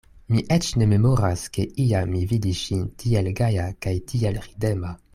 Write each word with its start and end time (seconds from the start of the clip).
Mi 0.35 0.43
eĉ 0.55 0.69
ne 0.81 0.85
memoras, 0.93 1.43
ke 1.59 1.65
iam 1.85 2.09
mi 2.15 2.23
vidis 2.33 2.63
ŝin 2.65 2.83
tiel 3.05 3.31
gaja 3.43 3.67
kaj 3.87 3.95
tiel 4.13 4.45
ridema. 4.51 4.97